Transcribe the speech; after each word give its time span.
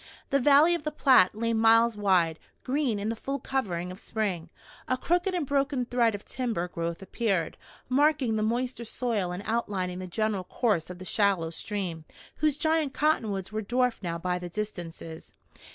The 0.31 0.39
valley 0.39 0.73
of 0.73 0.83
the 0.83 0.89
Platte 0.89 1.35
lay 1.35 1.53
miles 1.53 1.95
wide, 1.95 2.39
green 2.63 2.97
in 2.97 3.09
the 3.09 3.15
full 3.15 3.37
covering 3.37 3.91
of 3.91 3.99
spring. 3.99 4.49
A 4.87 4.97
crooked 4.97 5.35
and 5.35 5.45
broken 5.45 5.85
thread 5.85 6.15
of 6.15 6.25
timber 6.25 6.67
growth 6.67 7.03
appeared, 7.03 7.55
marking 7.87 8.35
the 8.35 8.41
moister 8.41 8.83
soil 8.83 9.31
and 9.31 9.43
outlining 9.45 9.99
the 9.99 10.07
general 10.07 10.43
course 10.45 10.89
of 10.89 10.97
the 10.97 11.05
shallow 11.05 11.51
stream, 11.51 12.05
whose 12.37 12.57
giant 12.57 12.95
cottonwoods 12.95 13.51
were 13.51 13.61
dwarfed 13.61 14.01
now 14.01 14.17
by 14.17 14.39
the 14.39 14.49
distances. 14.49 15.35